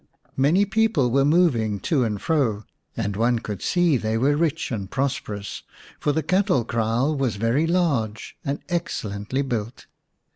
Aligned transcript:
Many 0.35 0.65
people 0.65 1.11
were 1.11 1.23
moving 1.23 1.79
to 1.81 2.03
and 2.03 2.19
fro, 2.19 2.63
and 2.97 3.15
one 3.15 3.37
could 3.37 3.61
see 3.61 3.97
they 3.97 4.17
were 4.17 4.35
rich 4.35 4.71
and 4.71 4.89
prosperous, 4.89 5.61
for 5.99 6.11
the 6.11 6.23
cattle 6.23 6.65
kraal 6.65 7.15
was 7.15 7.35
very 7.35 7.67
large 7.67 8.35
and 8.43 8.63
excellently 8.67 9.43
built. 9.43 9.85